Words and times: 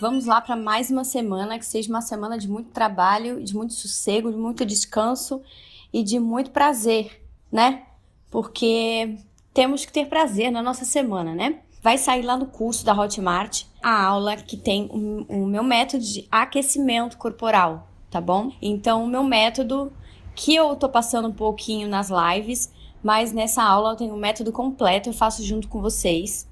Vamos 0.00 0.24
lá 0.24 0.40
para 0.40 0.56
mais 0.56 0.90
uma 0.90 1.04
semana, 1.04 1.58
que 1.58 1.66
seja 1.66 1.90
uma 1.90 2.00
semana 2.00 2.38
de 2.38 2.48
muito 2.48 2.70
trabalho, 2.70 3.44
de 3.44 3.54
muito 3.54 3.74
sossego, 3.74 4.30
de 4.30 4.38
muito 4.38 4.64
descanso 4.64 5.42
e 5.92 6.02
de 6.02 6.18
muito 6.18 6.52
prazer, 6.52 7.22
né? 7.52 7.82
Porque 8.30 9.18
temos 9.52 9.84
que 9.84 9.92
ter 9.92 10.06
prazer 10.06 10.50
na 10.50 10.62
nossa 10.62 10.86
semana, 10.86 11.34
né? 11.34 11.58
Vai 11.82 11.98
sair 11.98 12.22
lá 12.22 12.34
no 12.34 12.46
curso 12.46 12.82
da 12.82 12.98
Hotmart 12.98 13.64
a 13.82 14.06
aula 14.06 14.36
que 14.36 14.56
tem 14.56 14.88
o, 14.90 15.26
o 15.28 15.46
meu 15.46 15.62
método 15.62 16.02
de 16.02 16.26
aquecimento 16.30 17.18
corporal, 17.18 17.86
tá 18.10 18.22
bom? 18.22 18.52
Então, 18.62 19.04
o 19.04 19.06
meu 19.06 19.22
método 19.22 19.92
que 20.34 20.54
eu 20.54 20.74
tô 20.76 20.88
passando 20.88 21.28
um 21.28 21.34
pouquinho 21.34 21.86
nas 21.86 22.08
lives, 22.08 22.72
mas 23.02 23.34
nessa 23.34 23.62
aula 23.62 23.90
eu 23.90 23.96
tenho 23.96 24.14
um 24.14 24.18
método 24.18 24.50
completo, 24.50 25.10
eu 25.10 25.12
faço 25.12 25.44
junto 25.44 25.68
com 25.68 25.78
vocês. 25.78 26.48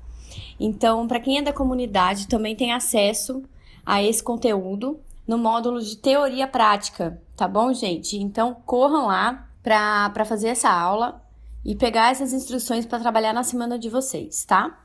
Então, 0.59 1.07
para 1.07 1.21
quem 1.21 1.39
é 1.39 1.43
da 1.43 1.53
comunidade, 1.53 2.29
também 2.29 2.57
tem 2.57 2.73
acesso 2.73 3.43
a 3.85 4.03
esse 4.03 4.23
conteúdo 4.23 5.01
no 5.27 5.39
módulo 5.39 5.81
de 5.81 5.97
teoria 5.97 6.47
prática, 6.49 7.21
tá 7.37 7.47
bom, 7.47 7.73
gente? 7.73 8.17
Então, 8.17 8.55
corram 8.67 9.07
lá 9.07 9.49
para 9.63 10.25
fazer 10.25 10.49
essa 10.49 10.71
aula 10.71 11.23
e 11.65 11.77
pegar 11.77 12.11
essas 12.11 12.33
instruções 12.33 12.87
para 12.87 12.99
trabalhar 12.99 13.33
na 13.33 13.43
semana 13.43 13.79
de 13.79 13.91
vocês, 13.91 14.45
tá? 14.45 14.83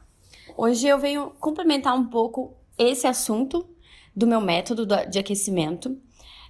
Hoje 0.57 0.87
eu 0.87 0.99
venho 0.99 1.31
complementar 1.39 1.95
um 1.95 2.05
pouco 2.05 2.53
esse 2.77 3.07
assunto 3.07 3.65
do 4.15 4.27
meu 4.27 4.41
método 4.41 4.85
de 4.85 5.17
aquecimento. 5.17 5.91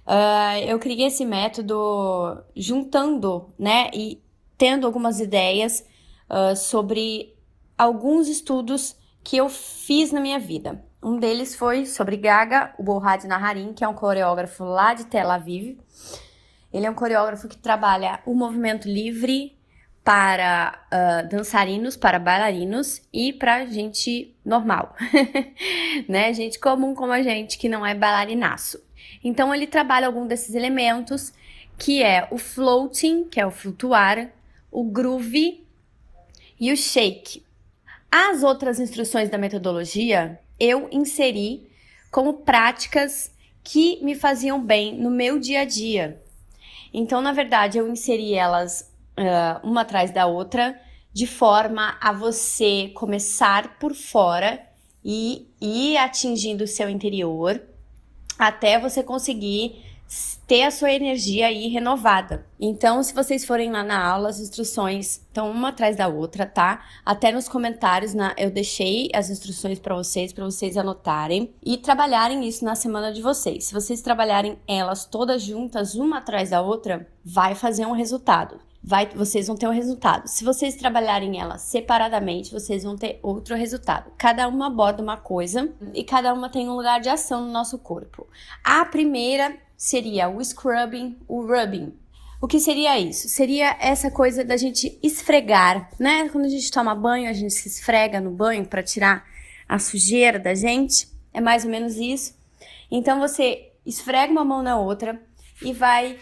Uh, 0.06 0.58
eu 0.66 0.78
criei 0.78 1.06
esse 1.06 1.24
método 1.24 2.42
juntando, 2.54 3.48
né, 3.58 3.90
e 3.94 4.20
tendo 4.58 4.86
algumas 4.86 5.20
ideias 5.20 5.86
uh, 6.28 6.54
sobre 6.54 7.34
alguns 7.78 8.28
estudos 8.28 8.96
que 9.24 9.38
eu 9.38 9.48
fiz 9.48 10.12
na 10.12 10.20
minha 10.20 10.38
vida. 10.38 10.84
Um 11.02 11.18
deles 11.18 11.56
foi 11.56 11.86
sobre 11.86 12.16
Gaga, 12.16 12.74
o 12.78 12.82
Borhad 12.82 13.24
Naharin, 13.24 13.72
que 13.72 13.82
é 13.82 13.88
um 13.88 13.94
coreógrafo 13.94 14.64
lá 14.64 14.94
de 14.94 15.06
Tel 15.06 15.30
Aviv. 15.30 15.78
Ele 16.72 16.86
é 16.86 16.90
um 16.90 16.94
coreógrafo 16.94 17.48
que 17.48 17.56
trabalha 17.56 18.20
o 18.26 18.34
movimento 18.34 18.86
livre 18.86 19.56
para 20.02 20.78
uh, 20.92 21.28
dançarinos, 21.28 21.96
para 21.96 22.18
bailarinos 22.18 23.00
e 23.10 23.32
para 23.32 23.64
gente 23.64 24.36
normal, 24.44 24.94
né? 26.06 26.32
Gente 26.34 26.60
comum 26.60 26.94
como 26.94 27.12
a 27.12 27.22
gente 27.22 27.56
que 27.56 27.70
não 27.70 27.86
é 27.86 27.94
bailarinaço. 27.94 28.78
Então 29.22 29.54
ele 29.54 29.66
trabalha 29.66 30.06
algum 30.06 30.26
desses 30.26 30.54
elementos, 30.54 31.32
que 31.78 32.02
é 32.02 32.28
o 32.30 32.36
floating, 32.36 33.24
que 33.24 33.40
é 33.40 33.46
o 33.46 33.50
flutuar, 33.50 34.30
o 34.70 34.84
groove 34.84 35.66
e 36.60 36.70
o 36.70 36.76
shake. 36.76 37.42
As 38.16 38.44
outras 38.44 38.78
instruções 38.78 39.28
da 39.28 39.36
metodologia 39.36 40.38
eu 40.60 40.88
inseri 40.92 41.68
como 42.12 42.44
práticas 42.44 43.32
que 43.60 43.98
me 44.04 44.14
faziam 44.14 44.62
bem 44.64 44.96
no 44.96 45.10
meu 45.10 45.36
dia 45.36 45.62
a 45.62 45.64
dia. 45.64 46.22
Então, 46.92 47.20
na 47.20 47.32
verdade, 47.32 47.76
eu 47.76 47.88
inseri 47.88 48.34
elas 48.34 48.88
uh, 49.18 49.66
uma 49.66 49.80
atrás 49.80 50.12
da 50.12 50.26
outra, 50.26 50.80
de 51.12 51.26
forma 51.26 51.98
a 52.00 52.12
você 52.12 52.92
começar 52.94 53.80
por 53.80 53.92
fora 53.96 54.64
e 55.04 55.48
ir 55.60 55.96
atingindo 55.96 56.62
o 56.62 56.68
seu 56.68 56.88
interior 56.88 57.60
até 58.38 58.78
você 58.78 59.02
conseguir 59.02 59.84
ter 60.46 60.62
a 60.62 60.70
sua 60.70 60.92
energia 60.92 61.46
aí 61.46 61.68
renovada. 61.68 62.46
Então, 62.60 63.02
se 63.02 63.14
vocês 63.14 63.44
forem 63.44 63.70
lá 63.70 63.82
na 63.82 64.06
aula, 64.06 64.28
as 64.28 64.40
instruções 64.40 65.16
estão 65.16 65.50
uma 65.50 65.68
atrás 65.68 65.96
da 65.96 66.06
outra, 66.06 66.44
tá? 66.44 66.84
Até 67.04 67.32
nos 67.32 67.48
comentários 67.48 68.12
na, 68.12 68.34
eu 68.36 68.50
deixei 68.50 69.10
as 69.14 69.30
instruções 69.30 69.78
para 69.78 69.94
vocês, 69.94 70.32
para 70.32 70.44
vocês 70.44 70.76
anotarem 70.76 71.54
e 71.64 71.78
trabalharem 71.78 72.46
isso 72.46 72.64
na 72.64 72.74
semana 72.74 73.12
de 73.12 73.22
vocês. 73.22 73.64
Se 73.64 73.74
vocês 73.74 74.02
trabalharem 74.02 74.58
elas 74.68 75.04
todas 75.04 75.42
juntas, 75.42 75.94
uma 75.94 76.18
atrás 76.18 76.50
da 76.50 76.60
outra, 76.60 77.06
vai 77.24 77.54
fazer 77.54 77.86
um 77.86 77.92
resultado 77.92 78.58
vai, 78.84 79.06
vocês 79.06 79.46
vão 79.46 79.56
ter 79.56 79.66
um 79.66 79.72
resultado. 79.72 80.28
Se 80.28 80.44
vocês 80.44 80.76
trabalharem 80.76 81.40
ela 81.40 81.56
separadamente, 81.56 82.52
vocês 82.52 82.84
vão 82.84 82.96
ter 82.96 83.18
outro 83.22 83.56
resultado. 83.56 84.12
Cada 84.18 84.46
uma 84.46 84.66
aborda 84.66 85.02
uma 85.02 85.16
coisa 85.16 85.72
e 85.94 86.04
cada 86.04 86.34
uma 86.34 86.50
tem 86.50 86.68
um 86.68 86.76
lugar 86.76 87.00
de 87.00 87.08
ação 87.08 87.40
no 87.46 87.50
nosso 87.50 87.78
corpo. 87.78 88.26
A 88.62 88.84
primeira 88.84 89.56
seria 89.76 90.28
o 90.28 90.40
scrubbing, 90.40 91.18
o 91.28 91.46
rubbing. 91.46 91.92
O 92.40 92.46
que 92.46 92.60
seria 92.60 92.98
isso? 92.98 93.28
Seria 93.28 93.76
essa 93.80 94.10
coisa 94.10 94.44
da 94.44 94.56
gente 94.56 94.98
esfregar, 95.02 95.90
né? 95.98 96.28
Quando 96.28 96.44
a 96.44 96.48
gente 96.48 96.70
toma 96.70 96.94
banho, 96.94 97.28
a 97.28 97.32
gente 97.32 97.54
se 97.54 97.68
esfrega 97.68 98.20
no 98.20 98.30
banho 98.30 98.66
para 98.66 98.82
tirar 98.82 99.24
a 99.68 99.78
sujeira 99.78 100.38
da 100.38 100.54
gente. 100.54 101.08
É 101.32 101.40
mais 101.40 101.64
ou 101.64 101.70
menos 101.70 101.96
isso. 101.96 102.34
Então 102.90 103.18
você 103.18 103.72
esfrega 103.86 104.30
uma 104.30 104.44
mão 104.44 104.62
na 104.62 104.78
outra 104.78 105.20
e 105.62 105.72
vai 105.72 106.18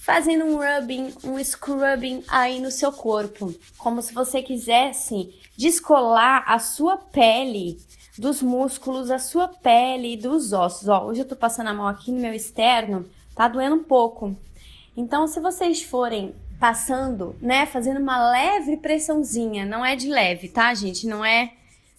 fazendo 0.00 0.44
um 0.44 0.56
rubbing, 0.56 1.14
um 1.22 1.38
scrubbing 1.38 2.24
aí 2.28 2.58
no 2.58 2.70
seu 2.70 2.90
corpo, 2.90 3.54
como 3.78 4.02
se 4.02 4.12
você 4.12 4.42
quisesse 4.42 5.32
descolar 5.56 6.44
a 6.46 6.58
sua 6.58 6.96
pele 6.96 7.78
dos 8.18 8.42
músculos, 8.42 9.10
a 9.10 9.18
sua 9.18 9.48
pele 9.48 10.14
e 10.14 10.16
dos 10.16 10.52
ossos. 10.52 10.88
Ó, 10.88 11.06
hoje 11.06 11.20
eu 11.20 11.28
tô 11.28 11.36
passando 11.36 11.68
a 11.68 11.74
mão 11.74 11.86
aqui 11.86 12.10
no 12.12 12.20
meu 12.20 12.34
externo, 12.34 13.08
tá 13.34 13.48
doendo 13.48 13.76
um 13.76 13.84
pouco. 13.84 14.36
Então, 14.96 15.26
se 15.26 15.40
vocês 15.40 15.82
forem 15.82 16.34
passando, 16.60 17.34
né, 17.40 17.66
fazendo 17.66 17.98
uma 17.98 18.30
leve 18.30 18.76
pressãozinha, 18.76 19.64
não 19.64 19.84
é 19.84 19.96
de 19.96 20.08
leve, 20.08 20.48
tá, 20.48 20.72
gente? 20.74 21.06
Não 21.06 21.24
é 21.24 21.52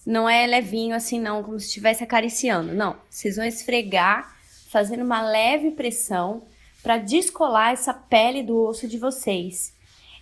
não 0.05 0.29
é 0.29 0.45
levinho 0.45 0.93
assim 0.95 1.17
não, 1.19 1.41
como 1.41 1.59
se 1.59 1.67
estivesse 1.67 2.03
acariciando. 2.03 2.73
Não, 2.73 2.97
vocês 3.09 3.37
vão 3.37 3.45
esfregar 3.45 4.35
fazendo 4.69 5.03
uma 5.03 5.21
leve 5.21 5.71
pressão 5.71 6.43
para 6.81 6.97
descolar 6.97 7.71
essa 7.71 7.93
pele 7.93 8.43
do 8.43 8.57
osso 8.57 8.87
de 8.87 8.97
vocês. 8.97 9.73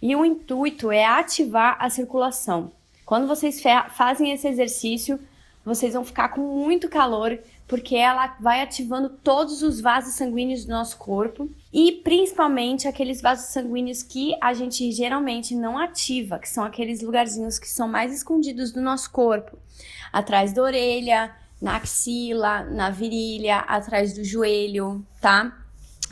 E 0.02 0.16
o 0.16 0.24
intuito 0.24 0.92
é 0.92 1.04
ativar 1.06 1.78
a 1.80 1.90
circulação. 1.90 2.72
Quando 3.06 3.28
vocês 3.28 3.62
fazem 3.90 4.32
esse 4.32 4.48
exercício, 4.48 5.20
vocês 5.64 5.94
vão 5.94 6.04
ficar 6.04 6.30
com 6.30 6.42
muito 6.42 6.90
calor, 6.90 7.38
porque 7.68 7.96
ela 7.96 8.36
vai 8.40 8.62
ativando 8.62 9.10
todos 9.10 9.62
os 9.62 9.80
vasos 9.80 10.16
sanguíneos 10.16 10.66
do 10.66 10.72
nosso 10.72 10.98
corpo 10.98 11.50
e 11.72 11.92
principalmente 12.04 12.88
aqueles 12.88 13.22
vasos 13.22 13.54
sanguíneos 13.54 14.04
que 14.04 14.36
a 14.42 14.54
gente 14.54 14.92
geralmente 14.92 15.56
não 15.56 15.78
ativa, 15.78 16.40
que 16.40 16.50
são 16.50 16.64
aqueles 16.64 17.02
lugarzinhos 17.02 17.60
que 17.60 17.70
são 17.70 17.88
mais 17.88 18.14
escondidos 18.14 18.72
do 18.72 18.82
nosso 18.82 19.12
corpo, 19.12 19.58
atrás 20.12 20.52
da 20.52 20.64
orelha, 20.64 21.34
na 21.62 21.78
axila, 21.78 22.64
na 22.64 22.90
virilha, 22.90 23.60
atrás 23.60 24.14
do 24.14 24.24
joelho, 24.24 25.06
tá? 25.22 25.61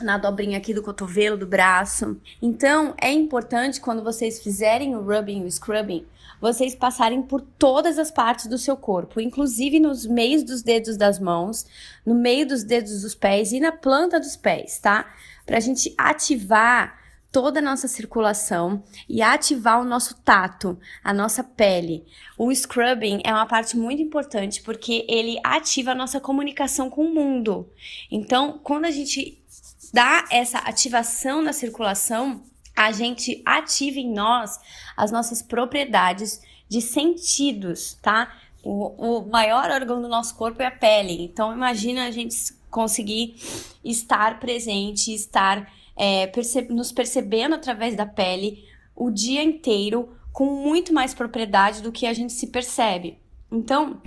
Na 0.02 0.18
dobrinha 0.18 0.58
aqui 0.58 0.74
do 0.74 0.82
cotovelo, 0.82 1.36
do 1.36 1.46
braço. 1.46 2.20
Então, 2.40 2.94
é 3.00 3.12
importante 3.12 3.80
quando 3.80 4.02
vocês 4.02 4.42
fizerem 4.42 4.94
o 4.94 5.02
rubbing, 5.02 5.44
o 5.44 5.50
scrubbing, 5.50 6.06
vocês 6.40 6.74
passarem 6.74 7.22
por 7.22 7.40
todas 7.40 7.98
as 7.98 8.10
partes 8.10 8.46
do 8.46 8.56
seu 8.56 8.76
corpo, 8.76 9.20
inclusive 9.20 9.78
nos 9.78 10.06
meios 10.06 10.42
dos 10.42 10.62
dedos 10.62 10.96
das 10.96 11.18
mãos, 11.18 11.66
no 12.04 12.14
meio 12.14 12.46
dos 12.46 12.64
dedos 12.64 13.02
dos 13.02 13.14
pés 13.14 13.52
e 13.52 13.60
na 13.60 13.72
planta 13.72 14.18
dos 14.18 14.36
pés, 14.36 14.78
tá? 14.78 15.12
Pra 15.44 15.60
gente 15.60 15.94
ativar 15.98 16.98
toda 17.30 17.60
a 17.60 17.62
nossa 17.62 17.86
circulação 17.86 18.82
e 19.08 19.22
ativar 19.22 19.80
o 19.80 19.84
nosso 19.84 20.16
tato, 20.22 20.78
a 21.02 21.12
nossa 21.12 21.44
pele. 21.44 22.04
O 22.36 22.52
scrubbing 22.52 23.20
é 23.24 23.32
uma 23.32 23.46
parte 23.46 23.76
muito 23.76 24.02
importante 24.02 24.62
porque 24.62 25.04
ele 25.08 25.38
ativa 25.44 25.92
a 25.92 25.94
nossa 25.94 26.20
comunicação 26.20 26.90
com 26.90 27.04
o 27.04 27.14
mundo. 27.14 27.68
Então, 28.10 28.58
quando 28.62 28.86
a 28.86 28.90
gente 28.90 29.39
dá 29.92 30.24
essa 30.30 30.58
ativação 30.58 31.42
na 31.42 31.52
circulação, 31.52 32.42
a 32.76 32.92
gente 32.92 33.42
ativa 33.44 33.98
em 33.98 34.12
nós 34.12 34.58
as 34.96 35.10
nossas 35.10 35.42
propriedades 35.42 36.40
de 36.68 36.80
sentidos, 36.80 37.98
tá? 38.00 38.32
O, 38.62 39.18
o 39.18 39.28
maior 39.28 39.70
órgão 39.70 40.00
do 40.00 40.08
nosso 40.08 40.36
corpo 40.36 40.62
é 40.62 40.66
a 40.66 40.70
pele. 40.70 41.22
Então, 41.24 41.52
imagina 41.52 42.06
a 42.06 42.10
gente 42.10 42.36
conseguir 42.70 43.34
estar 43.84 44.38
presente, 44.38 45.12
estar 45.12 45.70
é, 45.96 46.26
perce 46.28 46.62
nos 46.62 46.92
percebendo 46.92 47.54
através 47.54 47.96
da 47.96 48.06
pele 48.06 48.64
o 48.94 49.10
dia 49.10 49.42
inteiro 49.42 50.14
com 50.32 50.46
muito 50.46 50.92
mais 50.92 51.12
propriedade 51.12 51.82
do 51.82 51.90
que 51.90 52.06
a 52.06 52.12
gente 52.12 52.32
se 52.32 52.46
percebe. 52.46 53.18
Então, 53.50 54.00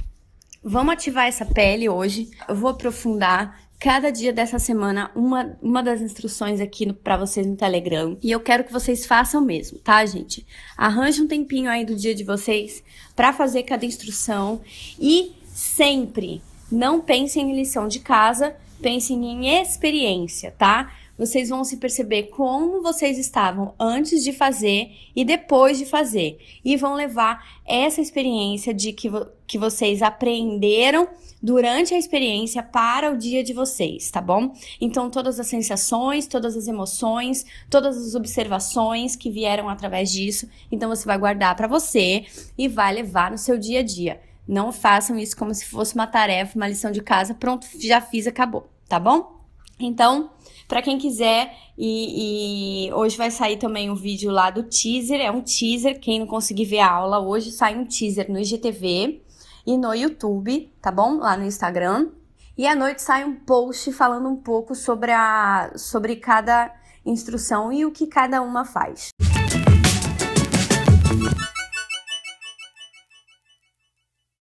vamos 0.64 0.94
ativar 0.94 1.28
essa 1.28 1.46
pele 1.46 1.90
hoje. 1.90 2.30
Eu 2.48 2.56
vou 2.56 2.70
aprofundar 2.70 3.60
cada 3.84 4.12
dia 4.12 4.32
dessa 4.32 4.58
semana 4.60 5.12
uma, 5.14 5.58
uma 5.62 5.84
das 5.84 6.00
instruções 6.00 6.62
aqui 6.62 6.94
para 6.94 7.18
vocês 7.18 7.46
no 7.46 7.58
Telegram. 7.58 8.18
E 8.24 8.32
eu 8.32 8.40
quero 8.40 8.64
que 8.64 8.72
vocês 8.72 9.06
façam 9.06 9.42
mesmo, 9.42 9.78
tá, 9.78 10.06
gente? 10.06 10.48
Arranje 10.78 11.22
um 11.22 11.28
tempinho 11.28 11.70
aí 11.70 11.84
do 11.84 11.94
dia 11.94 12.16
de 12.16 12.24
vocês 12.24 12.82
para 13.14 13.34
fazer 13.34 13.64
cada 13.64 13.86
instrução 13.86 14.62
e 14.98 15.34
sempre 15.48 16.42
não 16.72 17.02
pensem 17.02 17.52
em 17.52 17.56
lição 17.58 17.86
de 17.86 18.00
casa, 18.00 18.56
pensem 18.82 19.26
em 19.26 19.62
experiência, 19.62 20.56
tá? 20.58 20.90
vocês 21.18 21.50
vão 21.50 21.64
se 21.64 21.78
perceber 21.78 22.24
como 22.24 22.82
vocês 22.82 23.18
estavam 23.18 23.74
antes 23.80 24.24
de 24.24 24.34
fazer 24.34 24.92
e 25.16 25.24
depois 25.24 25.78
de 25.78 25.86
fazer. 25.86 26.40
E 26.66 26.76
vão 26.76 26.96
levar 26.96 27.62
essa 27.66 28.02
experiência 28.02 28.74
de 28.74 28.92
que, 28.94 29.10
que 29.54 29.58
vocês 29.60 30.02
aprenderam 30.02 31.08
durante 31.40 31.94
a 31.94 31.98
experiência 32.00 32.64
para 32.64 33.12
o 33.12 33.16
dia 33.16 33.44
de 33.44 33.54
vocês, 33.54 34.10
tá 34.10 34.20
bom? 34.20 34.52
Então, 34.82 35.12
todas 35.12 35.40
as 35.40 35.46
sensações, 35.46 36.26
todas 36.26 36.58
as 36.58 36.68
emoções, 36.68 37.46
todas 37.70 37.96
as 37.96 38.16
observações 38.16 39.16
que 39.16 39.30
vieram 39.30 39.70
através 39.70 40.12
disso, 40.12 40.50
então 40.72 40.90
você 40.90 41.06
vai 41.06 41.20
guardar 41.20 41.56
para 41.56 41.68
você 41.68 42.26
e 42.58 42.68
vai 42.68 42.96
levar 42.96 43.30
no 43.30 43.38
seu 43.38 43.60
dia 43.60 43.82
a 43.82 43.84
dia. 43.84 44.20
Não 44.48 44.72
façam 44.72 45.20
isso 45.20 45.38
como 45.38 45.54
se 45.54 45.66
fosse 45.68 45.94
uma 45.94 46.08
tarefa, 46.08 46.56
uma 46.56 46.68
lição 46.68 46.92
de 46.92 47.04
casa, 47.04 47.36
pronto, 47.36 47.68
já 47.80 48.02
fiz, 48.02 48.26
acabou, 48.26 48.68
tá 48.90 49.00
bom? 49.00 49.40
Então, 49.80 50.32
para 50.68 50.82
quem 50.82 50.98
quiser, 50.98 51.56
e, 51.78 52.88
e, 52.88 52.94
hoje 52.94 53.18
vai 53.18 53.30
sair 53.30 53.58
também 53.58 53.92
um 53.92 53.96
vídeo 53.96 54.32
lá 54.32 54.50
do 54.50 54.64
teaser, 54.64 55.22
é 55.22 55.30
um 55.30 55.42
teaser, 55.42 56.00
quem 56.00 56.18
não 56.18 56.26
conseguir 56.26 56.66
ver 56.66 56.80
a 56.80 56.90
aula 56.90 57.20
hoje, 57.20 57.52
sai 57.52 57.78
um 57.78 57.86
teaser 57.86 58.32
no 58.32 58.40
IGTV 58.40 59.22
e 59.66 59.78
no 59.78 59.94
YouTube, 59.94 60.72
tá 60.82 60.92
bom? 60.92 61.18
Lá 61.18 61.38
no 61.38 61.46
Instagram. 61.46 62.12
E 62.58 62.68
à 62.68 62.76
noite 62.76 63.02
sai 63.02 63.24
um 63.24 63.36
post 63.36 63.92
falando 63.94 64.30
um 64.30 64.36
pouco 64.36 64.76
sobre, 64.76 65.12
a, 65.12 65.72
sobre 65.76 66.16
cada 66.18 66.72
instrução 67.06 67.72
e 67.72 67.86
o 67.86 67.92
que 67.92 68.08
cada 68.08 68.42
uma 68.42 68.64
faz. 68.64 69.13